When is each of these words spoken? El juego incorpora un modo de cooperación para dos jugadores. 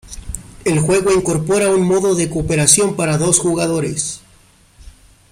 El 0.65 0.79
juego 0.79 1.11
incorpora 1.13 1.69
un 1.69 1.83
modo 1.83 2.15
de 2.15 2.27
cooperación 2.27 2.95
para 2.95 3.19
dos 3.19 3.37
jugadores. 3.37 4.21